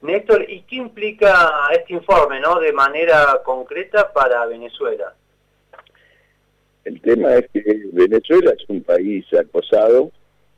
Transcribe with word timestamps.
Néstor, 0.00 0.48
¿y 0.48 0.62
qué 0.62 0.76
implica 0.76 1.50
este 1.72 1.94
informe 1.94 2.40
¿no? 2.40 2.60
de 2.60 2.72
manera 2.72 3.40
concreta 3.44 4.12
para 4.12 4.46
Venezuela? 4.46 5.14
El 6.84 7.00
tema 7.00 7.34
es 7.34 7.48
que 7.52 7.82
Venezuela 7.92 8.52
es 8.56 8.64
un 8.68 8.82
país 8.82 9.26
acosado 9.34 10.10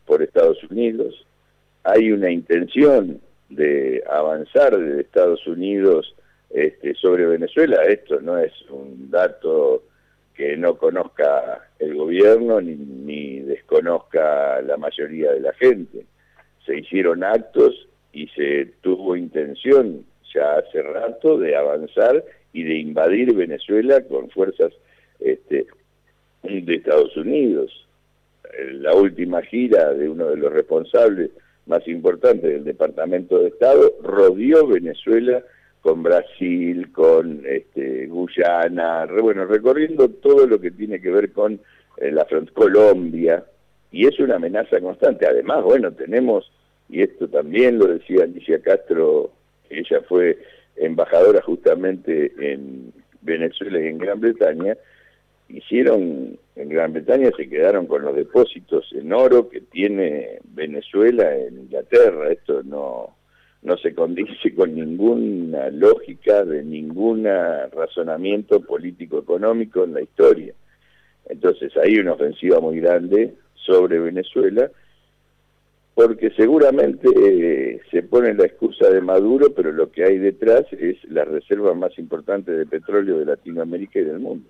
por 0.04 0.22
Estados 0.22 0.62
Unidos. 0.64 1.26
Hay 1.84 2.12
una 2.12 2.30
intención 2.30 3.20
de 3.48 4.04
avanzar 4.08 4.76
de 4.78 5.00
Estados 5.00 5.44
Unidos 5.46 6.14
este, 6.50 6.94
sobre 6.94 7.26
Venezuela. 7.26 7.84
Esto 7.84 8.20
no 8.20 8.38
es 8.38 8.52
un 8.68 9.10
dato 9.10 9.82
que 10.34 10.56
no 10.56 10.76
conozca 10.76 11.68
el 11.78 11.94
gobierno 11.96 12.60
ni, 12.60 12.74
ni 12.76 13.40
desconozca 13.40 14.60
la 14.62 14.76
mayoría 14.76 15.32
de 15.32 15.40
la 15.40 15.52
gente. 15.54 16.04
Se 16.66 16.78
hicieron 16.78 17.24
actos 17.24 17.88
y 18.12 18.26
se 18.28 18.66
tuvo 18.80 19.16
intención 19.16 20.04
ya 20.34 20.54
hace 20.54 20.82
rato 20.82 21.38
de 21.38 21.56
avanzar 21.56 22.24
y 22.52 22.62
de 22.62 22.78
invadir 22.78 23.34
Venezuela 23.34 24.02
con 24.02 24.30
fuerzas 24.30 24.72
este, 25.18 25.66
de 26.42 26.74
Estados 26.74 27.16
Unidos. 27.16 27.86
La 28.72 28.94
última 28.94 29.42
gira 29.42 29.92
de 29.94 30.08
uno 30.08 30.26
de 30.26 30.36
los 30.36 30.52
responsables 30.52 31.30
más 31.66 31.86
importantes 31.86 32.42
del 32.42 32.64
Departamento 32.64 33.38
de 33.38 33.48
Estado 33.48 33.94
rodeó 34.02 34.66
Venezuela 34.66 35.42
con 35.80 36.02
Brasil, 36.02 36.92
con 36.92 37.42
este, 37.46 38.06
Guyana, 38.06 39.06
bueno, 39.20 39.46
recorriendo 39.46 40.08
todo 40.10 40.46
lo 40.46 40.60
que 40.60 40.70
tiene 40.72 41.00
que 41.00 41.10
ver 41.10 41.32
con 41.32 41.60
eh, 41.96 42.10
la 42.10 42.26
Colombia, 42.52 43.44
y 43.90 44.06
es 44.06 44.18
una 44.20 44.36
amenaza 44.36 44.80
constante. 44.80 45.26
Además, 45.26 45.64
bueno, 45.64 45.92
tenemos, 45.92 46.50
y 46.90 47.02
esto 47.02 47.28
también 47.28 47.78
lo 47.78 47.86
decía 47.86 48.24
Alicia 48.24 48.60
Castro, 48.60 49.30
ella 49.68 50.00
fue 50.08 50.38
embajadora 50.76 51.40
justamente 51.42 52.32
en 52.38 52.92
Venezuela 53.22 53.80
y 53.80 53.86
en 53.86 53.98
Gran 53.98 54.20
Bretaña, 54.20 54.76
hicieron 55.48 56.38
en 56.56 56.68
Gran 56.68 56.92
Bretaña 56.92 57.30
se 57.36 57.48
quedaron 57.48 57.86
con 57.86 58.02
los 58.02 58.14
depósitos 58.14 58.92
en 58.92 59.12
oro 59.12 59.48
que 59.48 59.62
tiene 59.62 60.40
Venezuela 60.44 61.34
en 61.34 61.60
Inglaterra. 61.60 62.30
Esto 62.30 62.62
no, 62.62 63.16
no 63.62 63.76
se 63.78 63.94
condice 63.94 64.54
con 64.56 64.74
ninguna 64.74 65.70
lógica 65.70 66.44
de 66.44 66.62
ningún 66.62 67.24
razonamiento 67.24 68.60
político-económico 68.60 69.84
en 69.84 69.94
la 69.94 70.02
historia. 70.02 70.52
Entonces 71.26 71.74
hay 71.76 71.98
una 71.98 72.12
ofensiva 72.12 72.60
muy 72.60 72.80
grande 72.80 73.34
sobre 73.54 74.00
Venezuela 74.00 74.70
porque 75.94 76.30
seguramente 76.30 77.08
eh, 77.08 77.80
se 77.90 78.02
pone 78.02 78.34
la 78.34 78.46
excusa 78.46 78.88
de 78.88 79.00
Maduro, 79.00 79.52
pero 79.54 79.72
lo 79.72 79.90
que 79.90 80.04
hay 80.04 80.18
detrás 80.18 80.64
es 80.72 80.96
la 81.04 81.24
reserva 81.24 81.74
más 81.74 81.98
importante 81.98 82.52
de 82.52 82.66
petróleo 82.66 83.18
de 83.18 83.26
Latinoamérica 83.26 83.98
y 83.98 84.04
del 84.04 84.20
mundo. 84.20 84.48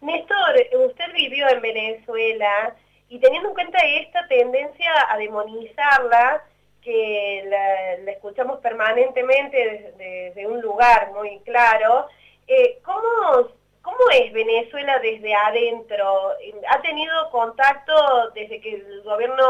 Néstor, 0.00 0.86
usted 0.86 1.04
vivió 1.14 1.48
en 1.48 1.62
Venezuela 1.62 2.74
y 3.08 3.18
teniendo 3.18 3.48
en 3.48 3.54
cuenta 3.54 3.78
esta 4.00 4.26
tendencia 4.28 4.90
a 5.08 5.18
demonizarla, 5.18 6.44
que 6.82 7.44
la, 7.48 8.12
escuchamos 8.12 8.60
permanentemente 8.60 9.94
desde, 9.96 10.46
un 10.46 10.60
lugar 10.60 11.10
muy 11.12 11.38
claro, 11.40 12.06
eh, 12.46 12.78
¿cómo, 12.84 13.48
¿cómo 13.84 13.98
es 14.12 14.32
Venezuela 14.32 14.98
desde 15.00 15.32
adentro? 15.34 16.30
¿Ha 16.70 16.82
tenido 16.82 17.12
contacto 17.30 17.92
desde 18.34 18.60
que 18.60 18.76
el 18.76 19.02
gobierno 19.02 19.44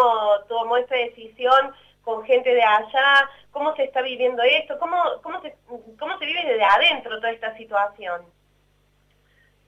tomó 0.48 0.76
esta 0.76 0.96
decisión 0.96 1.72
con 2.02 2.24
gente 2.24 2.52
de 2.52 2.62
allá? 2.62 3.30
¿Cómo 3.52 3.74
se 3.76 3.84
está 3.84 4.02
viviendo 4.02 4.42
esto? 4.42 4.76
¿Cómo, 4.78 4.96
cómo, 5.22 5.40
se, 5.40 5.54
cómo 5.98 6.18
se 6.18 6.26
vive 6.26 6.40
desde 6.46 6.64
adentro 6.64 7.16
toda 7.16 7.30
esta 7.30 7.56
situación? 7.56 8.22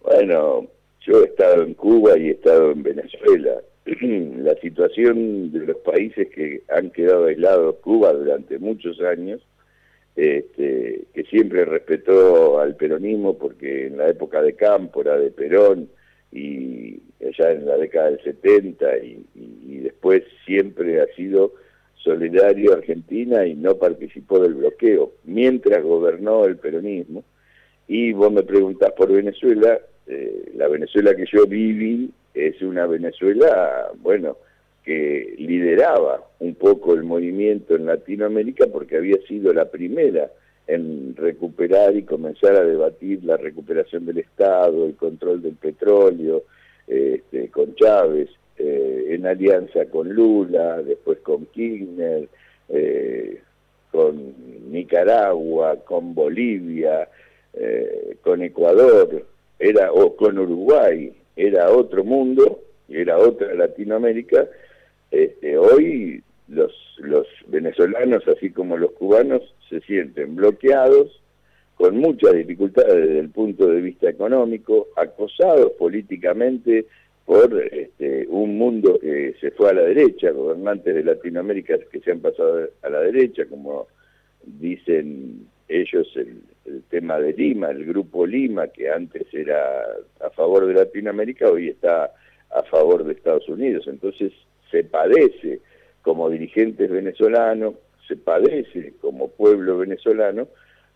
Bueno, 0.01 0.67
yo 1.01 1.23
he 1.23 1.27
estado 1.27 1.63
en 1.63 1.75
Cuba 1.75 2.19
y 2.19 2.29
he 2.29 2.33
estado 2.33 2.73
en 2.73 2.83
Venezuela. 2.83 3.61
La 3.87 4.55
situación 4.57 5.53
de 5.53 5.61
los 5.61 5.77
países 5.79 6.29
que 6.35 6.63
han 6.69 6.91
quedado 6.91 7.27
aislados, 7.27 7.77
Cuba 7.77 8.13
durante 8.13 8.59
muchos 8.59 9.01
años, 9.01 9.41
este, 10.17 11.05
que 11.13 11.25
siempre 11.25 11.67
respetó 11.67 12.59
al 12.59 12.75
peronismo 12.75 13.37
porque 13.37 13.87
en 13.87 13.99
la 13.99 14.09
época 14.09 14.43
de 14.43 14.55
Cámpora, 14.55 15.19
de 15.19 15.31
Perón, 15.31 15.89
y 16.33 17.01
allá 17.21 17.53
en 17.53 17.67
la 17.67 17.77
década 17.77 18.11
del 18.11 18.23
70 18.23 18.99
y, 18.99 19.25
después 19.83 20.25
siempre 20.45 21.01
ha 21.01 21.07
sido 21.15 21.53
solidario 21.95 22.73
a 22.73 22.77
Argentina 22.77 23.47
y 23.47 23.55
no 23.55 23.77
participó 23.77 24.41
del 24.41 24.55
bloqueo 24.55 25.13
mientras 25.25 25.83
gobernó 25.83 26.45
el 26.45 26.57
peronismo. 26.57 27.25
Y 27.89 28.13
vos 28.13 28.33
me 28.33 28.43
preguntás 28.43 28.93
por 28.93 29.13
Venezuela, 29.13 29.81
eh, 30.07 30.53
la 30.57 30.69
Venezuela 30.69 31.15
que 31.15 31.25
yo 31.33 31.47
viví 31.47 32.11
es 32.35 32.61
una 32.63 32.87
Venezuela, 32.87 33.91
bueno, 34.03 34.37
que 34.87 35.35
lideraba 35.37 36.25
un 36.39 36.55
poco 36.55 36.95
el 36.95 37.03
movimiento 37.03 37.75
en 37.75 37.87
Latinoamérica 37.87 38.69
porque 38.73 38.97
había 38.97 39.17
sido 39.27 39.53
la 39.53 39.65
primera 39.69 40.31
en 40.69 41.17
recuperar 41.17 41.97
y 41.97 42.05
comenzar 42.05 42.55
a 42.55 42.65
debatir 42.65 43.25
la 43.25 43.37
recuperación 43.37 44.07
del 44.07 44.19
Estado, 44.19 44.87
el 44.87 44.95
control 44.95 45.43
del 45.43 45.57
petróleo, 45.57 46.45
este, 46.87 47.51
con 47.51 47.75
Chávez, 47.75 48.31
eh, 48.59 49.07
en 49.09 49.27
alianza 49.27 49.87
con 49.87 50.09
Lula, 50.09 50.81
después 50.83 51.19
con 51.19 51.47
Kirchner, 51.47 52.29
eh, 52.69 53.41
con 53.91 54.35
Nicaragua, 54.71 55.77
con 55.85 56.15
Bolivia, 56.15 57.09
con 58.21 58.43
Ecuador, 58.43 59.25
era 59.59 59.91
o 59.91 60.15
con 60.15 60.39
Uruguay, 60.39 61.11
era 61.35 61.71
otro 61.71 62.05
mundo, 62.05 62.61
era 62.89 63.17
otra 63.17 63.55
Latinoamérica, 63.55 64.47
este, 65.11 65.57
hoy 65.59 66.23
los, 66.49 66.73
los 66.99 67.27
venezolanos, 67.49 68.27
así 68.29 68.51
como 68.51 68.77
los 68.77 68.93
cubanos, 68.93 69.43
se 69.69 69.81
sienten 69.81 70.37
bloqueados, 70.37 71.23
con 71.75 71.99
muchas 71.99 72.33
dificultades 72.33 72.95
desde 72.95 73.19
el 73.19 73.31
punto 73.31 73.67
de 73.67 73.81
vista 73.81 74.09
económico, 74.09 74.89
acosados 74.97 75.73
políticamente 75.73 76.87
por 77.27 77.63
este, 77.73 78.27
un 78.29 78.57
mundo 78.57 78.99
que 79.01 79.35
se 79.41 79.51
fue 79.51 79.71
a 79.71 79.75
la 79.75 79.83
derecha, 79.83 80.31
gobernantes 80.31 80.95
de 80.95 81.05
Latinoamérica 81.05 81.77
que 81.91 82.01
se 82.01 82.13
han 82.13 82.21
pasado 82.21 82.69
a 82.83 82.89
la 82.89 83.01
derecha, 83.01 83.45
como 83.47 83.89
dicen 84.45 85.49
ellos 85.69 86.09
el, 86.15 86.43
tema 86.89 87.19
de 87.19 87.33
Lima, 87.33 87.71
el 87.71 87.85
grupo 87.85 88.27
Lima, 88.27 88.69
que 88.69 88.91
antes 88.91 89.23
era 89.33 89.83
a 90.21 90.31
favor 90.31 90.67
de 90.67 90.75
Latinoamérica, 90.75 91.49
hoy 91.49 91.69
está 91.69 92.13
a 92.51 92.63
favor 92.65 93.05
de 93.05 93.13
Estados 93.13 93.49
Unidos. 93.49 93.87
Entonces 93.87 94.33
se 94.71 94.85
padece 94.85 95.61
como 96.03 96.31
dirigentes 96.31 96.91
venezolanos, 96.91 97.75
se 98.07 98.17
padece 98.17 98.95
como 99.01 99.29
pueblo 99.29 99.79
venezolano, 99.79 100.49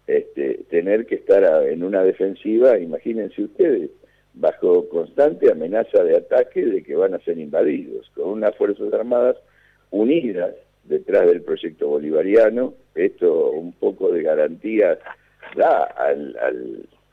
este, 0.07 0.65
tener 0.71 1.07
que 1.07 1.17
estar 1.17 1.45
en 1.67 1.85
una 1.85 2.03
defensiva, 2.03 2.79
imagínense 2.79 3.43
ustedes, 3.43 3.91
bajo 4.35 4.89
constante 4.89 5.51
amenaza 5.51 6.03
de 6.05 6.17
ataque 6.17 6.65
de 6.65 6.83
que 6.83 6.95
van 6.95 7.15
a 7.15 7.21
ser 7.21 7.39
invadidos, 7.39 8.11
con 8.15 8.29
unas 8.31 8.57
Fuerzas 8.57 8.93
Armadas 8.93 9.37
unidas 9.91 10.55
detrás 10.85 11.27
del 11.27 11.43
proyecto 11.43 11.89
bolivariano, 11.89 12.75
esto 12.95 13.51
un 13.51 13.73
poco 13.73 14.11
de 14.13 14.23
garantía 14.23 14.99
da 15.57 15.85
al, 15.85 16.37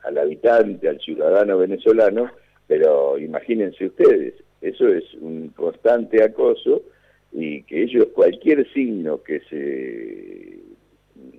al, 0.04 0.18
habitante, 0.18 0.88
al 0.88 1.00
ciudadano 1.00 1.58
venezolano, 1.58 2.30
pero 2.66 3.18
imagínense 3.18 3.86
ustedes, 3.86 4.34
eso 4.60 4.88
es 4.88 5.04
un 5.20 5.48
constante 5.48 6.22
acoso 6.22 6.82
y 7.32 7.62
que 7.62 7.82
ellos 7.82 8.06
cualquier 8.14 8.70
signo 8.72 9.22
que 9.22 9.40
se 9.48 10.58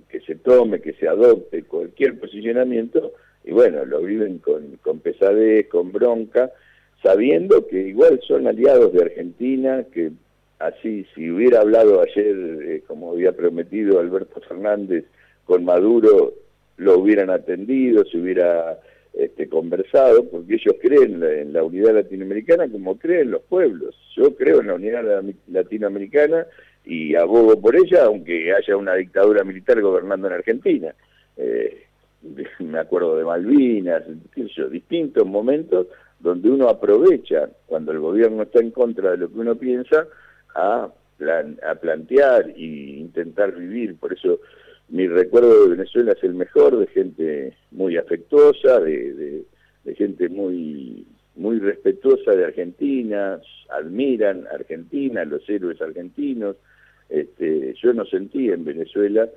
que 0.08 0.20
se 0.20 0.34
tome, 0.34 0.80
que 0.80 0.92
se 0.94 1.08
adopte, 1.08 1.62
cualquier 1.62 2.18
posicionamiento, 2.18 3.12
y 3.44 3.52
bueno, 3.52 3.84
lo 3.84 4.00
viven 4.02 4.38
con, 4.38 4.76
con 4.82 4.98
pesadez, 4.98 5.68
con 5.68 5.92
bronca, 5.92 6.50
sabiendo 7.02 7.66
que 7.66 7.88
igual 7.88 8.20
son 8.26 8.46
aliados 8.46 8.92
de 8.92 9.02
Argentina, 9.02 9.84
que 9.92 10.10
así, 10.58 11.06
si 11.14 11.30
hubiera 11.30 11.60
hablado 11.60 12.02
ayer, 12.02 12.36
eh, 12.62 12.82
como 12.86 13.12
había 13.12 13.32
prometido 13.32 14.00
Alberto 14.00 14.40
Fernández, 14.40 15.04
con 15.44 15.64
Maduro, 15.64 16.34
lo 16.76 16.98
hubieran 16.98 17.30
atendido, 17.30 18.04
se 18.04 18.18
hubiera 18.18 18.78
este, 19.12 19.48
conversado, 19.48 20.24
porque 20.30 20.54
ellos 20.54 20.76
creen 20.80 21.22
en 21.22 21.52
la, 21.52 21.64
unidad 21.64 21.94
latinoamericana 21.94 22.68
como 22.68 22.98
creen 22.98 23.32
los 23.32 23.42
pueblos. 23.42 23.96
Yo 24.16 24.34
creo 24.36 24.60
en 24.60 24.68
la 24.68 24.74
unidad 24.74 25.24
latinoamericana 25.48 26.46
y 26.84 27.14
abogo 27.14 27.60
por 27.60 27.76
ella, 27.76 28.04
aunque 28.04 28.52
haya 28.52 28.76
una 28.76 28.94
dictadura 28.94 29.44
militar 29.44 29.80
gobernando 29.80 30.28
en 30.28 30.34
Argentina. 30.34 30.94
Eh, 31.36 31.86
me 32.60 32.78
acuerdo 32.78 33.16
de 33.16 33.24
Malvinas, 33.24 34.04
distintos 34.70 35.26
momentos 35.26 35.88
donde 36.20 36.50
uno 36.50 36.68
aprovecha, 36.68 37.48
cuando 37.66 37.92
el 37.92 37.98
gobierno 37.98 38.42
está 38.42 38.60
en 38.60 38.70
contra 38.70 39.12
de 39.12 39.16
lo 39.16 39.28
que 39.28 39.38
uno 39.38 39.56
piensa, 39.56 40.06
a, 40.54 40.88
a 40.88 41.74
plantear 41.76 42.50
e 42.50 42.60
intentar 42.60 43.54
vivir. 43.54 43.96
Por 43.96 44.12
eso 44.12 44.40
mi 44.90 45.06
recuerdo 45.06 45.64
de 45.64 45.76
Venezuela 45.76 46.12
es 46.12 46.22
el 46.24 46.34
mejor, 46.34 46.78
de 46.78 46.86
gente 46.88 47.56
muy 47.70 47.96
afectuosa, 47.96 48.80
de, 48.80 49.44
gente 49.96 50.28
muy, 50.28 51.06
muy 51.36 51.58
respetuosa 51.58 52.32
de 52.32 52.44
Argentina, 52.44 53.40
admiran 53.70 54.46
Argentina, 54.52 55.24
los 55.24 55.48
héroes 55.48 55.80
argentinos. 55.80 56.56
Este, 57.08 57.74
yo 57.82 57.92
no 57.92 58.04
sentí 58.04 58.50
en 58.50 58.64
Venezuela 58.64 59.28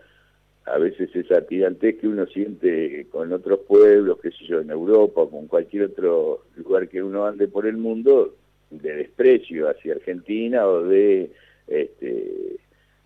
a 0.66 0.78
veces 0.78 1.14
esa 1.16 1.42
tirantez 1.42 1.98
que 2.00 2.08
uno 2.08 2.26
siente 2.28 3.08
con 3.12 3.34
otros 3.34 3.60
pueblos, 3.68 4.20
qué 4.22 4.32
sé 4.32 4.46
yo, 4.46 4.62
en 4.62 4.70
Europa 4.70 5.22
o 5.22 5.30
con 5.30 5.48
cualquier 5.48 5.84
otro 5.84 6.46
lugar 6.56 6.88
que 6.88 7.04
uno 7.04 7.26
ande 7.26 7.48
por 7.48 7.68
el 7.68 7.78
mundo, 7.78 8.36
de 8.70 8.96
desprecio 8.96 9.70
hacia 9.70 9.94
Argentina 9.94 10.66
o 10.66 10.84
de 10.84 11.32
este, 11.68 12.56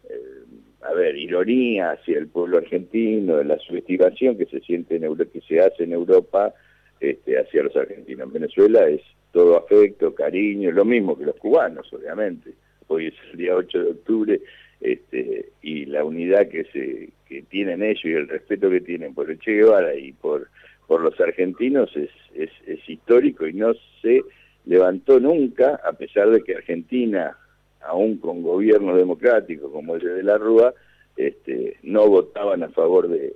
eh, 0.10 0.44
a 0.82 0.94
ver, 0.94 1.18
ironía 1.18 1.92
hacia 1.92 2.18
el 2.18 2.28
pueblo 2.28 2.58
argentino, 2.58 3.42
la 3.44 3.58
subestimación 3.60 4.38
que 4.38 4.46
se 4.46 4.60
siente 4.62 4.96
en 4.96 5.04
Europa, 5.04 5.32
que 5.34 5.42
se 5.42 5.60
hace 5.60 5.84
en 5.84 5.94
Europa 5.94 6.54
este, 7.00 7.40
hacia 7.40 7.64
los 7.64 7.76
argentinos. 7.76 8.28
En 8.28 8.34
Venezuela 8.34 8.88
es 8.88 9.02
todo 9.32 9.58
afecto, 9.58 10.14
cariño, 10.14 10.72
lo 10.72 10.86
mismo 10.86 11.18
que 11.18 11.26
los 11.26 11.36
cubanos, 11.36 11.92
obviamente. 11.94 12.52
Hoy 12.88 13.08
es 13.08 13.16
el 13.32 13.38
día 13.38 13.56
8 13.56 13.80
de 13.80 13.90
octubre 13.92 14.42
este, 14.80 15.50
y 15.62 15.86
la 15.86 16.04
unidad 16.04 16.48
que 16.48 16.64
se 16.66 17.10
que 17.28 17.42
tienen 17.42 17.84
ellos 17.84 18.06
y 18.06 18.14
el 18.14 18.30
respeto 18.30 18.70
que 18.70 18.80
tienen 18.80 19.14
por 19.14 19.30
el 19.30 19.38
Che 19.40 19.52
Guevara 19.52 19.94
y 19.96 20.14
por 20.14 20.48
por 20.88 21.02
los 21.02 21.20
argentinos 21.20 21.94
es, 21.96 22.10
es, 22.34 22.50
es 22.66 22.80
histórico 22.90 23.46
y 23.46 23.54
no 23.54 23.74
se 24.02 24.22
levantó 24.66 25.20
nunca, 25.20 25.82
a 25.84 25.94
pesar 25.94 26.30
de 26.30 26.42
que 26.42 26.56
Argentina 26.56 27.38
aún 27.82 28.18
con 28.18 28.44
gobierno 28.44 28.96
democrático 28.96 29.72
como 29.72 29.96
el 29.96 30.02
de 30.02 30.24
la 30.24 30.38
Rúa, 30.38 30.74
este, 31.16 31.78
no 31.84 32.08
votaban 32.08 32.64
a 32.64 32.70
favor 32.70 33.08
de, 33.08 33.34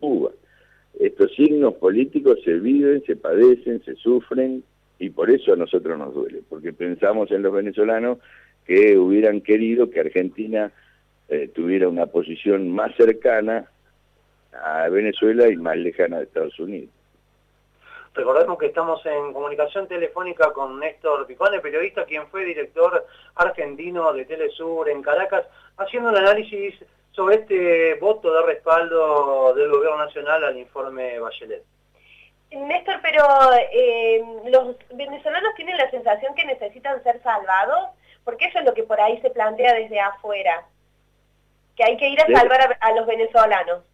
Cuba. 0.00 0.30
Estos 1.00 1.34
signos 1.34 1.74
políticos 1.74 2.38
se 2.44 2.54
viven, 2.54 3.02
se 3.04 3.16
padecen, 3.16 3.82
se 3.84 3.94
sufren 3.96 4.62
y 4.98 5.10
por 5.10 5.30
eso 5.30 5.52
a 5.52 5.56
nosotros 5.56 5.98
nos 5.98 6.14
duele, 6.14 6.42
porque 6.48 6.72
pensamos 6.72 7.30
en 7.30 7.42
los 7.42 7.52
venezolanos 7.52 8.18
que 8.64 8.96
hubieran 8.96 9.40
querido 9.40 9.90
que 9.90 10.00
Argentina 10.00 10.70
eh, 11.28 11.48
tuviera 11.54 11.88
una 11.88 12.06
posición 12.06 12.70
más 12.70 12.94
cercana 12.96 13.70
a 14.52 14.88
Venezuela 14.88 15.48
y 15.48 15.56
más 15.56 15.76
lejana 15.78 16.18
de 16.18 16.24
Estados 16.24 16.58
Unidos. 16.60 16.90
Recordemos 18.14 18.58
que 18.58 18.66
estamos 18.66 19.04
en 19.06 19.32
comunicación 19.32 19.86
telefónica 19.86 20.52
con 20.52 20.78
Néstor 20.80 21.26
Picone, 21.26 21.60
periodista, 21.60 22.04
quien 22.04 22.26
fue 22.28 22.44
director 22.44 23.06
argentino 23.36 24.12
de 24.12 24.24
Telesur 24.24 24.88
en 24.88 25.02
Caracas, 25.02 25.46
haciendo 25.76 26.10
un 26.10 26.16
análisis 26.16 26.74
sobre 27.12 27.36
este 27.36 27.94
voto 27.94 28.32
de 28.32 28.42
respaldo 28.42 29.52
del 29.54 29.70
gobierno 29.70 29.98
nacional 29.98 30.44
al 30.44 30.58
informe 30.58 31.18
Bachelet. 31.18 31.64
Néstor, 32.50 32.96
pero 33.02 33.24
eh, 33.72 34.22
los 34.46 34.76
venezolanos 34.94 35.54
tienen 35.56 35.76
la 35.76 35.90
sensación 35.90 36.34
que 36.34 36.46
necesitan 36.46 37.02
ser 37.02 37.20
salvados, 37.22 37.90
porque 38.24 38.46
eso 38.46 38.58
es 38.60 38.64
lo 38.64 38.72
que 38.72 38.84
por 38.84 39.00
ahí 39.00 39.20
se 39.20 39.30
plantea 39.30 39.74
desde 39.74 40.00
afuera, 40.00 40.64
que 41.76 41.84
hay 41.84 41.96
que 41.96 42.08
ir 42.08 42.20
a 42.20 42.26
salvar 42.26 42.78
a, 42.80 42.92
los 42.94 43.06
venezolanos. 43.06 43.84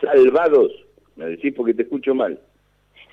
Salvados, 0.00 0.72
me 1.16 1.26
decís 1.26 1.52
porque 1.54 1.74
te 1.74 1.82
escucho 1.82 2.14
mal. 2.14 2.40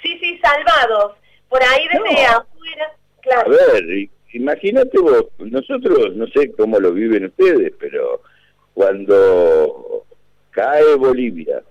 Sí, 0.01 0.17
sí, 0.19 0.39
salvados. 0.39 1.13
Por 1.49 1.61
ahí 1.63 1.87
desde 1.87 2.25
afuera, 2.25 2.91
claro. 3.21 3.51
A 3.51 3.73
ver, 3.73 4.09
imagínate 4.33 4.99
vos, 4.99 5.25
nosotros, 5.39 6.15
no 6.15 6.27
sé 6.27 6.51
cómo 6.51 6.79
lo 6.79 6.91
viven 6.91 7.25
ustedes, 7.25 7.71
pero 7.79 8.21
cuando 8.73 10.05
cae 10.51 10.95
Bolivia, 10.95 11.61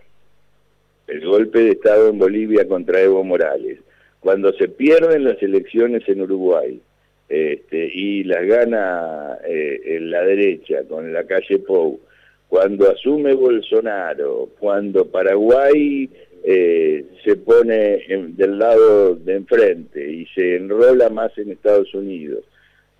el 1.07 1.27
golpe 1.27 1.61
de 1.61 1.71
Estado 1.73 2.09
en 2.09 2.19
Bolivia 2.19 2.67
contra 2.67 3.01
Evo 3.01 3.25
Morales, 3.25 3.79
cuando 4.21 4.53
se 4.55 4.69
pierden 4.69 5.25
las 5.25 5.43
elecciones 5.43 6.09
en 6.09 6.23
Uruguay 6.23 6.81
este, 7.29 7.91
y 7.93 8.25
las 8.25 8.47
gana 8.47 9.39
eh, 9.47 9.81
en 9.85 10.11
la 10.11 10.23
derecha 10.23 10.83
con 10.89 11.13
la 11.13 11.25
calle 11.25 11.59
Pou, 11.59 12.01
cuando 12.49 12.91
asume 12.91 13.35
Bolsonaro, 13.35 14.49
cuando 14.59 15.07
Paraguay 15.07 16.09
eh, 16.47 17.07
se 17.25 17.37
pone 17.37 18.05
del 18.07 18.59
lado 18.59 19.17
de 19.17 19.37
enfrente 19.37 20.07
y 20.07 20.27
se 20.27 20.57
enrola 20.57 21.09
más 21.09 21.37
en 21.39 21.51
Estados 21.51 21.95
Unidos. 21.95 22.45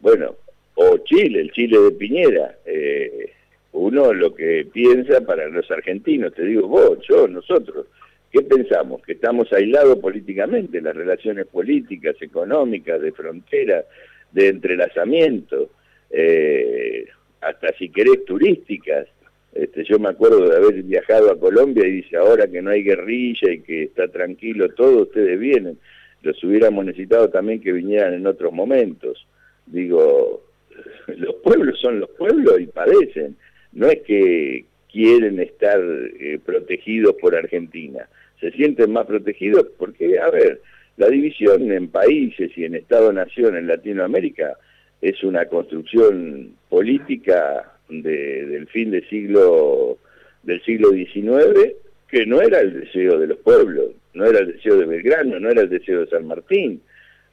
Bueno, 0.01 0.37
o 0.77 0.97
Chile, 1.05 1.43
el 1.43 1.53
Chile 1.53 1.79
de 1.79 1.91
Piñera. 1.91 2.57
Eh, 2.65 3.31
uno 3.73 4.13
lo 4.13 4.35
que 4.35 4.67
piensa 4.73 5.21
para 5.21 5.49
los 5.49 5.71
argentinos, 5.71 6.33
te 6.33 6.45
digo 6.45 6.69
vos, 6.69 6.99
yo, 7.09 7.27
nosotros, 7.29 7.87
¿qué 8.33 8.41
pensamos? 8.43 9.03
Que 9.03 9.13
estamos 9.13 9.53
aislados 9.53 9.99
políticamente, 9.99 10.81
las 10.81 10.97
relaciones 10.97 11.47
políticas, 11.47 12.17
económicas, 12.23 13.01
de 13.01 13.13
frontera, 13.13 13.85
de 14.33 14.49
entrelazamiento, 14.49 15.71
eh, 16.11 17.07
hasta 17.41 17.77
si 17.77 17.91
querés 17.91 18.25
turísticas. 18.25 19.07
Este, 19.55 19.85
yo 19.85 20.01
me 20.01 20.09
acuerdo 20.09 20.49
de 20.49 20.57
haber 20.57 20.83
viajado 20.83 21.31
a 21.31 21.39
Colombia 21.39 21.87
y 21.87 21.93
dice, 21.93 22.17
ahora 22.17 22.49
que 22.49 22.61
no 22.61 22.71
hay 22.71 22.83
guerrilla 22.83 23.53
y 23.53 23.61
que 23.61 23.85
está 23.85 24.09
tranquilo 24.09 24.69
todo, 24.71 25.03
ustedes 25.03 25.39
vienen. 25.39 25.79
Los 26.23 26.43
hubiéramos 26.43 26.85
necesitado 26.85 27.31
también 27.31 27.61
que 27.61 27.71
vinieran 27.71 28.15
en 28.15 28.27
otros 28.27 28.53
momentos. 28.53 29.27
Digo, 29.67 30.45
los 31.07 31.37
pueblos 31.37 31.79
son 31.81 32.01
los 32.01 32.11
pueblos 32.11 32.61
y 32.61 32.67
padecen. 32.67 33.37
No 33.73 33.87
es 33.87 34.01
que 34.03 34.65
quieren 34.91 35.39
estar 35.39 35.81
eh, 35.81 36.41
protegidos 36.45 37.15
por 37.21 37.37
Argentina. 37.37 38.09
Se 38.41 38.51
sienten 38.51 38.93
más 38.93 39.07
protegidos 39.07 39.67
porque, 39.79 40.19
a 40.19 40.31
ver, 40.31 40.61
la 40.97 41.09
división 41.09 41.71
en 41.71 41.89
países 41.89 42.51
y 42.57 42.65
en 42.65 42.75
Estado-Nación 42.75 43.57
en 43.57 43.69
Latinoamérica 43.69 44.57
es 45.01 45.23
una 45.23 45.47
construcción 45.47 46.55
política 46.69 47.74
del 47.89 48.67
fin 48.69 48.91
del 48.91 49.09
siglo 49.09 49.99
del 50.43 50.63
siglo 50.63 50.91
XIX 50.91 51.75
que 52.09 52.27
no 52.27 52.41
era 52.41 52.61
el 52.61 52.81
deseo 52.81 53.19
de 53.19 53.27
los 53.27 53.39
pueblos, 53.39 53.87
no 54.13 54.25
era 54.25 54.39
el 54.39 54.53
deseo 54.53 54.77
de 54.77 54.87
Belgrano, 54.87 55.41
no 55.41 55.51
era 55.51 55.63
el 55.63 55.69
deseo 55.69 56.01
de 56.01 56.07
San 56.07 56.27
Martín. 56.27 56.81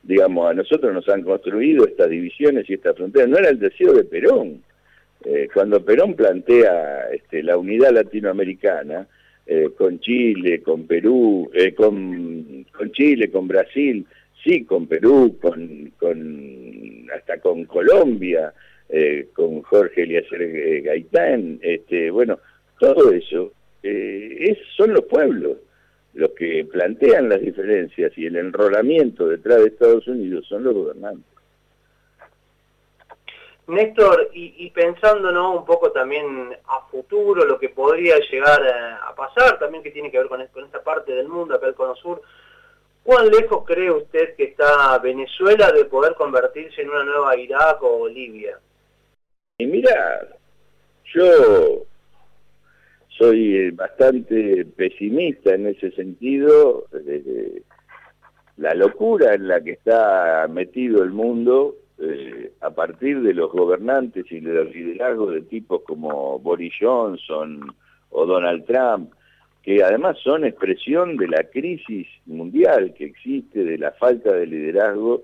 Digamos, 0.01 0.49
a 0.49 0.55
nosotros 0.55 0.91
nos 0.91 1.07
han 1.07 1.21
construido 1.21 1.85
estas 1.85 2.09
divisiones 2.09 2.67
y 2.67 2.73
estas 2.73 2.95
fronteras, 2.95 3.29
no 3.29 3.37
era 3.37 3.49
el 3.49 3.59
deseo 3.59 3.93
de 3.93 4.05
Perón. 4.05 4.63
Eh, 5.23 5.47
cuando 5.53 5.85
Perón 5.85 6.15
plantea 6.15 7.09
este, 7.13 7.43
la 7.43 7.57
unidad 7.57 7.91
latinoamericana, 7.91 9.07
eh, 9.45 9.69
con 9.77 9.99
Chile, 9.99 10.61
con 10.61 10.87
Perú, 10.87 11.51
eh, 11.53 11.75
con, 11.75 12.65
con, 12.71 12.91
Chile, 12.91 13.29
con 13.29 13.47
Brasil, 13.47 14.05
sí, 14.43 14.63
con 14.63 14.87
Perú, 14.87 15.37
con, 15.39 15.91
con 15.99 17.07
hasta 17.15 17.39
con 17.39 17.65
Colombia, 17.65 18.53
eh, 18.93 19.29
con 19.33 19.61
Jorge 19.61 20.03
Eliezer 20.03 20.41
eh, 20.41 20.81
Gaitán, 20.81 21.59
este, 21.61 22.11
bueno, 22.11 22.39
todo 22.77 23.11
eso 23.13 23.53
eh, 23.81 24.57
son 24.75 24.93
los 24.93 25.05
pueblos 25.05 25.57
los 26.13 26.31
que 26.31 26.67
plantean 26.69 27.29
las 27.29 27.39
diferencias 27.39 28.11
y 28.17 28.25
el 28.25 28.35
enrolamiento 28.35 29.29
detrás 29.29 29.59
de 29.59 29.67
Estados 29.67 30.05
Unidos 30.07 30.45
son 30.45 30.65
los 30.65 30.73
gobernantes. 30.73 31.23
Néstor, 33.67 34.29
y, 34.33 34.69
pensando 34.71 35.31
¿no? 35.31 35.53
un 35.53 35.65
poco 35.65 35.93
también 35.93 36.53
a 36.67 36.81
futuro, 36.91 37.45
lo 37.45 37.57
que 37.57 37.69
podría 37.69 38.15
llegar 38.29 38.61
a, 38.61 39.15
pasar, 39.15 39.57
también 39.57 39.81
que 39.81 39.91
tiene 39.91 40.11
que 40.11 40.17
ver 40.17 40.27
con, 40.27 40.45
con, 40.47 40.65
esta 40.65 40.83
parte 40.83 41.13
del 41.13 41.29
mundo, 41.29 41.55
acá 41.55 41.67
el 41.67 41.75
Cono 41.75 41.95
Sur, 41.95 42.21
¿cuán 43.03 43.29
lejos 43.29 43.63
cree 43.65 43.89
usted 43.89 44.35
que 44.35 44.43
está 44.43 44.97
Venezuela 44.97 45.71
de 45.71 45.85
poder 45.85 46.15
convertirse 46.15 46.81
en 46.81 46.89
una 46.89 47.05
nueva 47.05 47.37
Irak 47.37 47.81
o 47.83 48.09
Libia? 48.09 48.59
Y 49.61 49.67
mira, 49.67 50.27
yo 51.13 51.83
soy 53.09 53.57
eh, 53.57 53.71
bastante 53.71 54.65
pesimista 54.75 55.53
en 55.53 55.67
ese 55.67 55.91
sentido, 55.91 56.85
la 58.57 58.73
locura 58.73 59.35
en 59.35 59.47
la 59.47 59.61
que 59.61 59.73
está 59.73 60.47
metido 60.49 61.03
el 61.03 61.11
mundo 61.11 61.75
eh, 61.99 62.53
a 62.61 62.71
partir 62.71 63.21
de 63.21 63.35
los 63.35 63.51
gobernantes 63.51 64.25
y 64.31 64.39
de 64.39 64.51
los 64.51 64.73
liderazgos 64.73 65.35
de 65.35 65.41
tipos 65.41 65.83
como 65.83 66.39
Boris 66.39 66.73
Johnson 66.81 67.61
o 68.09 68.25
Donald 68.25 68.65
Trump, 68.65 69.13
que 69.61 69.83
además 69.83 70.17
son 70.23 70.43
expresión 70.43 71.17
de 71.17 71.27
la 71.27 71.43
crisis 71.43 72.07
mundial 72.25 72.95
que 72.95 73.05
existe, 73.05 73.63
de 73.63 73.77
la 73.77 73.91
falta 73.91 74.33
de 74.33 74.47
liderazgo 74.47 75.21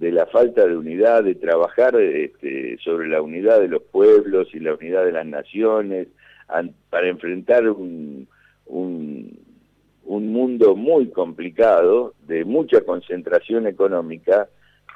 de 0.00 0.10
la 0.10 0.24
falta 0.26 0.66
de 0.66 0.76
unidad, 0.76 1.24
de 1.24 1.34
trabajar 1.34 1.94
este, 2.00 2.78
sobre 2.82 3.06
la 3.06 3.20
unidad 3.20 3.60
de 3.60 3.68
los 3.68 3.82
pueblos 3.82 4.48
y 4.54 4.58
la 4.58 4.74
unidad 4.74 5.04
de 5.04 5.12
las 5.12 5.26
naciones, 5.26 6.08
para 6.88 7.06
enfrentar 7.06 7.68
un, 7.68 8.26
un, 8.66 9.38
mundo 10.06 10.74
muy 10.74 11.10
complicado, 11.10 12.14
de 12.26 12.46
mucha 12.46 12.80
concentración 12.80 13.66
económica, 13.66 14.48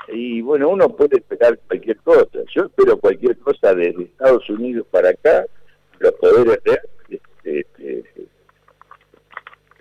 y 0.09 0.41
bueno, 0.41 0.71
uno 0.71 0.89
puede 0.89 1.19
esperar 1.19 1.59
cualquier 1.67 1.99
cosa. 1.99 2.39
Yo 2.55 2.65
espero 2.65 2.99
cualquier 2.99 3.37
cosa 3.39 3.75
desde 3.75 4.05
Estados 4.05 4.49
Unidos 4.49 4.87
para 4.91 5.11
acá, 5.11 5.45
los 5.99 6.13
poderes 6.13 6.59
reales, 6.65 7.21
este, 7.45 8.05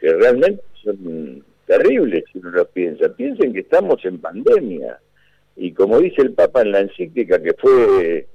realmente 0.01 0.62
son 0.84 1.44
terribles 1.65 2.25
si 2.32 2.39
uno 2.39 2.51
lo 2.51 2.65
piensa. 2.65 3.08
Piensen 3.15 3.53
que 3.53 3.62
estamos 3.62 4.03
en 4.06 4.20
pandemia. 4.20 5.00
Y 5.55 5.74
como 5.74 6.00
dice 6.00 6.22
el 6.22 6.33
Papa 6.33 6.62
en 6.62 6.72
la 6.72 6.79
encíclica, 6.79 7.41
que 7.41 7.53
fue, 7.53 8.27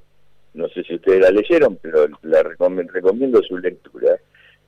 no 0.55 0.69
sé 0.69 0.83
si 0.85 0.95
ustedes 0.95 1.21
la 1.21 1.31
leyeron, 1.31 1.79
pero 1.81 2.07
la 2.23 2.43
recomiendo 2.43 3.43
su 3.43 3.59
lectura, 3.59 4.19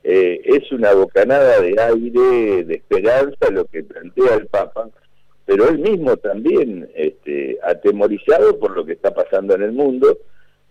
eh, 0.03 0.41
es 0.43 0.71
una 0.71 0.93
bocanada 0.93 1.61
de 1.61 1.75
aire, 1.79 2.63
de 2.65 2.73
esperanza, 2.75 3.49
lo 3.51 3.65
que 3.65 3.83
plantea 3.83 4.35
el 4.35 4.47
Papa, 4.47 4.89
pero 5.45 5.69
él 5.69 5.79
mismo 5.79 6.17
también, 6.17 6.89
este, 6.95 7.57
atemorizado 7.63 8.57
por 8.59 8.75
lo 8.75 8.85
que 8.85 8.93
está 8.93 9.13
pasando 9.13 9.55
en 9.55 9.63
el 9.63 9.71
mundo, 9.71 10.17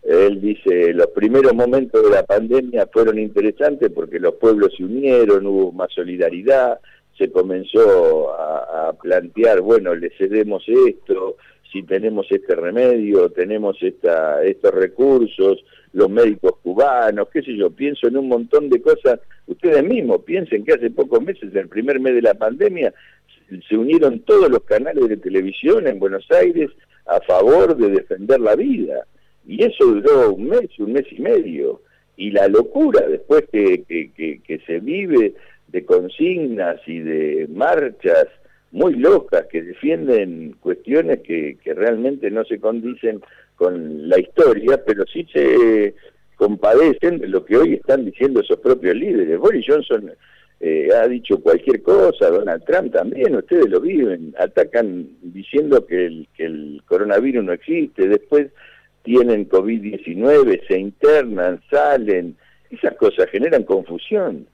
él 0.03 0.41
dice, 0.41 0.95
los 0.95 1.09
primeros 1.09 1.55
momentos 1.55 2.03
de 2.03 2.11
la 2.11 2.23
pandemia 2.23 2.89
fueron 2.93 3.19
interesantes 3.19 3.91
porque 3.95 4.19
los 4.19 4.35
pueblos 4.35 4.73
se 4.77 4.85
unieron, 4.85 5.47
hubo 5.47 5.73
más 5.73 5.93
solidaridad, 5.93 6.81
se 7.19 7.31
comenzó 7.31 8.33
a, 8.33 8.95
plantear, 9.01 9.61
bueno, 9.61 9.95
le 9.95 10.11
cedemos 10.19 10.65
esto, 10.67 11.37
si 11.73 11.83
tenemos 11.83 12.27
este 12.31 12.55
remedio, 12.55 13.31
tenemos 13.31 13.77
esta, 13.83 14.43
estos 14.43 14.73
recursos, 14.73 15.65
los 15.93 16.09
médicos 16.09 16.53
cubanos, 16.63 17.29
qué 17.33 17.43
sé 17.43 17.57
yo, 17.57 17.71
pienso 17.71 18.09
en 18.09 18.17
un 18.17 18.29
montón 18.29 18.69
de 18.69 18.81
cosas. 18.81 19.21
Ustedes 19.47 19.85
mismos 19.85 20.23
piensen 20.25 20.65
que 20.65 20.75
hace 20.75 20.91
pocos 20.91 21.23
meses, 21.23 21.51
en 21.53 21.59
el 21.59 21.69
primer 21.69 22.01
mes 22.01 22.15
de 22.15 22.23
la 22.23 22.35
pandemia, 22.35 22.93
se 23.69 23.77
unieron 23.77 24.21
todos 24.21 24.49
los 24.49 24.63
canales 24.63 25.09
de 25.09 25.17
televisión 25.17 25.87
en 25.87 25.99
Buenos 25.99 26.27
Aires 26.31 26.71
a 27.07 27.21
favor 27.21 27.77
de 27.77 27.91
defender 27.91 28.41
la 28.41 28.55
vida. 28.55 29.07
Y 29.47 29.65
eso 29.65 29.85
duró 29.87 30.33
un 30.35 30.49
mes, 30.49 30.69
un 30.79 30.93
mes 30.93 31.07
y 31.11 31.21
medio. 31.21 31.83
Y 32.17 32.31
la 32.31 32.47
locura 32.49 33.01
después 33.07 33.45
que, 33.51 33.83
que, 33.87 34.61
se 34.67 34.79
vive 34.81 35.35
de 35.69 35.85
consignas 35.85 36.81
y 36.87 37.01
de 37.01 37.49
marchas 37.49 38.27
muy 38.73 38.95
locas 38.95 39.47
que 39.51 39.63
defienden 39.63 40.57
cuestiones 40.61 41.21
que, 41.21 41.59
que 41.63 41.75
realmente 41.75 42.31
no 42.31 42.45
se 42.45 42.61
condicen 42.61 43.21
con 43.57 44.09
la 44.09 44.19
historia, 44.19 44.83
pero 44.85 45.05
sí 45.07 45.27
se 45.33 45.95
compadecen 46.37 47.19
de 47.19 47.29
lo 47.29 47.45
que 47.45 47.57
hoy 47.59 47.75
están 47.75 48.07
diciendo 48.07 48.41
esos 48.41 48.59
propios 48.61 48.95
líderes. 48.95 49.39
Boris 49.39 49.67
Johnson 49.69 50.13
eh, 50.61 50.89
ha 50.95 51.07
dicho 51.09 51.41
cualquier 51.41 51.83
cosa, 51.83 52.31
Donald 52.31 52.65
Trump 52.65 52.93
también, 52.93 53.35
ustedes 53.35 53.69
lo 53.69 53.81
viven, 53.81 54.35
atacan 54.39 55.09
diciendo 55.21 55.85
que 55.87 56.07
el, 56.07 56.29
que 56.35 56.45
el 56.45 56.83
coronavirus 56.87 57.45
no 57.45 57.53
existe, 57.53 58.09
después 58.09 58.49
tienen 59.03 59.49
COVID-19, 59.49 60.67
se 60.67 60.79
internan, 60.79 61.61
salen, 61.71 62.37
esas 62.71 62.95
cosas 62.97 63.29
generan 63.31 63.65
confusión. 63.65 64.47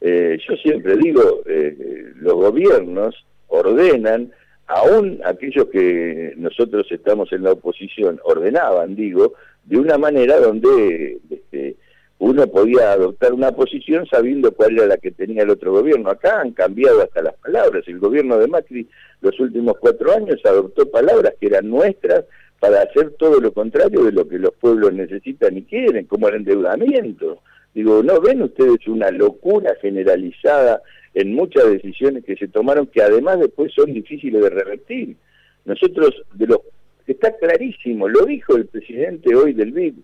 Eh, 0.00 0.38
yo 0.46 0.56
siempre 0.56 0.96
digo, 0.96 1.42
eh, 1.46 2.12
los 2.16 2.34
gobiernos 2.34 3.14
ordenan, 3.48 4.32
aún 4.66 5.20
aquellos 5.24 5.66
que 5.66 6.34
nosotros 6.36 6.86
estamos 6.90 7.32
en 7.32 7.42
la 7.42 7.52
oposición, 7.52 8.20
ordenaban, 8.24 8.94
digo, 8.96 9.34
de 9.64 9.78
una 9.78 9.98
manera 9.98 10.38
donde 10.40 11.18
este, 11.30 11.76
uno 12.18 12.46
podía 12.46 12.92
adoptar 12.92 13.32
una 13.32 13.52
posición 13.52 14.06
sabiendo 14.06 14.52
cuál 14.52 14.78
era 14.78 14.86
la 14.86 14.96
que 14.96 15.10
tenía 15.10 15.42
el 15.42 15.50
otro 15.50 15.72
gobierno. 15.72 16.10
Acá 16.10 16.40
han 16.40 16.52
cambiado 16.52 17.02
hasta 17.02 17.22
las 17.22 17.34
palabras. 17.34 17.84
El 17.86 17.98
gobierno 17.98 18.38
de 18.38 18.46
Macri 18.46 18.88
los 19.20 19.38
últimos 19.40 19.74
cuatro 19.78 20.12
años 20.12 20.40
adoptó 20.44 20.90
palabras 20.90 21.34
que 21.40 21.46
eran 21.46 21.68
nuestras 21.68 22.24
para 22.60 22.82
hacer 22.82 23.10
todo 23.18 23.40
lo 23.40 23.52
contrario 23.52 24.04
de 24.04 24.12
lo 24.12 24.28
que 24.28 24.38
los 24.38 24.54
pueblos 24.54 24.92
necesitan 24.92 25.56
y 25.58 25.64
quieren, 25.64 26.06
como 26.06 26.28
el 26.28 26.36
endeudamiento. 26.36 27.40
Digo, 27.74 28.02
¿no 28.02 28.20
ven 28.20 28.42
ustedes 28.42 28.86
una 28.86 29.10
locura 29.10 29.74
generalizada 29.80 30.80
en 31.14 31.34
muchas 31.34 31.70
decisiones 31.70 32.24
que 32.24 32.36
se 32.36 32.48
tomaron 32.48 32.86
que 32.86 33.02
además 33.02 33.40
después 33.40 33.72
son 33.72 33.92
difíciles 33.92 34.42
de 34.42 34.50
revertir? 34.50 35.16
Nosotros, 35.64 36.22
de 36.34 36.46
los 36.46 36.58
está 37.06 37.36
clarísimo, 37.36 38.08
lo 38.08 38.24
dijo 38.24 38.56
el 38.56 38.66
presidente 38.66 39.34
hoy 39.34 39.52
del 39.52 39.72
BID, 39.72 39.94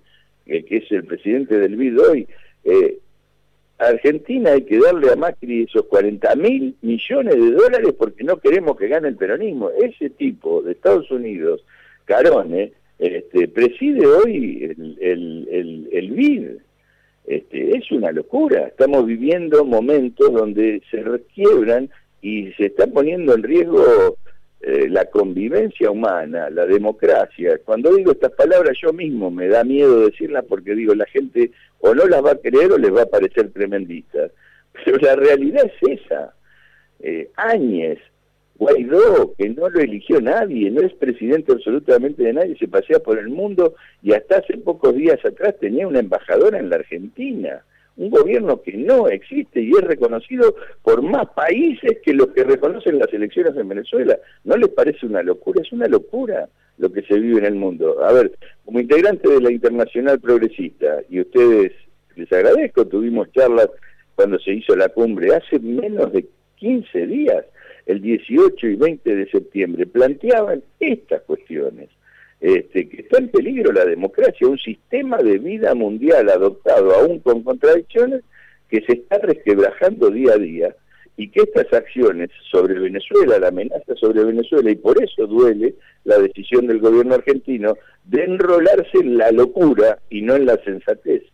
que 0.44 0.76
es 0.76 0.90
el 0.92 1.04
presidente 1.04 1.58
del 1.58 1.76
BID 1.76 1.98
hoy, 1.98 2.28
eh, 2.64 2.98
Argentina 3.80 4.52
hay 4.52 4.62
que 4.62 4.78
darle 4.78 5.10
a 5.10 5.16
Macri 5.16 5.62
esos 5.62 5.86
40 5.86 6.34
mil 6.36 6.76
millones 6.82 7.34
de 7.34 7.50
dólares 7.52 7.94
porque 7.96 8.24
no 8.24 8.38
queremos 8.38 8.76
que 8.76 8.88
gane 8.88 9.08
el 9.08 9.16
peronismo. 9.16 9.70
Ese 9.70 10.10
tipo 10.10 10.60
de 10.62 10.72
Estados 10.72 11.10
Unidos 11.10 11.64
Carone, 12.04 12.72
este, 12.98 13.48
preside 13.48 14.06
hoy 14.06 14.64
el, 15.00 15.88
el, 15.90 16.10
BID. 16.10 16.48
Este, 17.30 17.76
es 17.76 17.92
una 17.92 18.10
locura. 18.10 18.66
Estamos 18.66 19.06
viviendo 19.06 19.64
momentos 19.64 20.32
donde 20.32 20.82
se 20.90 21.00
requiebran 21.00 21.88
y 22.20 22.50
se 22.54 22.66
está 22.66 22.88
poniendo 22.88 23.36
en 23.36 23.44
riesgo 23.44 24.16
eh, 24.60 24.88
la 24.88 25.04
convivencia 25.04 25.92
humana, 25.92 26.50
la 26.50 26.66
democracia. 26.66 27.60
Cuando 27.64 27.94
digo 27.94 28.10
estas 28.10 28.32
palabras 28.32 28.76
yo 28.82 28.92
mismo 28.92 29.30
me 29.30 29.46
da 29.46 29.62
miedo 29.62 30.06
decirlas 30.06 30.44
porque 30.48 30.74
digo, 30.74 30.92
la 30.96 31.06
gente 31.06 31.52
o 31.78 31.94
no 31.94 32.04
las 32.06 32.24
va 32.24 32.32
a 32.32 32.34
creer 32.34 32.72
o 32.72 32.78
les 32.78 32.92
va 32.92 33.02
a 33.02 33.06
parecer 33.06 33.52
tremendistas. 33.52 34.32
Pero 34.84 34.96
la 34.96 35.14
realidad 35.14 35.70
es 35.80 36.00
esa. 36.00 36.34
Eh, 36.98 37.30
Guaidó, 38.60 39.32
que 39.38 39.48
no 39.48 39.70
lo 39.70 39.80
eligió 39.80 40.20
nadie, 40.20 40.70
no 40.70 40.82
es 40.82 40.92
presidente 40.92 41.50
absolutamente 41.50 42.22
de 42.22 42.34
nadie, 42.34 42.58
se 42.58 42.68
pasea 42.68 42.98
por 42.98 43.18
el 43.18 43.30
mundo 43.30 43.74
y 44.02 44.12
hasta 44.12 44.36
hace 44.36 44.58
pocos 44.58 44.94
días 44.94 45.18
atrás 45.24 45.54
tenía 45.58 45.88
una 45.88 46.00
embajadora 46.00 46.58
en 46.58 46.68
la 46.68 46.76
Argentina. 46.76 47.64
Un 47.96 48.10
gobierno 48.10 48.60
que 48.60 48.74
no 48.76 49.08
existe 49.08 49.62
y 49.62 49.70
es 49.70 49.80
reconocido 49.80 50.56
por 50.82 51.00
más 51.00 51.28
países 51.30 52.00
que 52.04 52.12
los 52.12 52.28
que 52.28 52.44
reconocen 52.44 52.98
las 52.98 53.10
elecciones 53.14 53.56
en 53.56 53.66
Venezuela. 53.66 54.18
¿No 54.44 54.58
les 54.58 54.68
parece 54.68 55.06
una 55.06 55.22
locura? 55.22 55.62
Es 55.62 55.72
una 55.72 55.86
locura 55.86 56.46
lo 56.76 56.92
que 56.92 57.00
se 57.00 57.18
vive 57.18 57.38
en 57.38 57.46
el 57.46 57.54
mundo. 57.54 58.04
A 58.04 58.12
ver, 58.12 58.30
como 58.66 58.78
integrante 58.78 59.26
de 59.30 59.40
la 59.40 59.52
Internacional 59.52 60.20
Progresista, 60.20 60.98
y 61.08 61.20
ustedes 61.20 61.72
les 62.14 62.30
agradezco, 62.30 62.86
tuvimos 62.86 63.32
charlas 63.32 63.70
cuando 64.14 64.38
se 64.38 64.52
hizo 64.52 64.76
la 64.76 64.90
cumbre 64.90 65.34
hace 65.34 65.58
menos 65.60 66.12
de 66.12 66.26
15 66.56 67.06
días 67.06 67.46
el 67.90 68.00
18 68.00 68.68
y 68.68 68.76
20 68.76 69.16
de 69.16 69.30
septiembre, 69.30 69.86
planteaban 69.86 70.62
estas 70.78 71.22
cuestiones, 71.22 71.88
este, 72.40 72.88
que 72.88 73.02
está 73.02 73.18
en 73.18 73.28
peligro 73.28 73.72
la 73.72 73.84
democracia, 73.84 74.46
un 74.46 74.58
sistema 74.58 75.18
de 75.18 75.38
vida 75.38 75.74
mundial 75.74 76.28
adoptado 76.30 76.94
aún 76.94 77.18
con 77.18 77.42
contradicciones 77.42 78.22
que 78.68 78.80
se 78.82 78.92
está 78.92 79.18
resquebrajando 79.18 80.10
día 80.10 80.34
a 80.34 80.38
día 80.38 80.76
y 81.16 81.28
que 81.28 81.40
estas 81.40 81.72
acciones 81.72 82.30
sobre 82.50 82.78
Venezuela, 82.78 83.38
la 83.38 83.48
amenaza 83.48 83.94
sobre 83.96 84.24
Venezuela, 84.24 84.70
y 84.70 84.76
por 84.76 85.02
eso 85.02 85.26
duele 85.26 85.74
la 86.04 86.18
decisión 86.18 86.66
del 86.68 86.78
gobierno 86.78 87.16
argentino 87.16 87.76
de 88.04 88.24
enrolarse 88.24 88.98
en 88.98 89.18
la 89.18 89.32
locura 89.32 89.98
y 90.08 90.22
no 90.22 90.36
en 90.36 90.46
la 90.46 90.56
sensatez. 90.64 91.24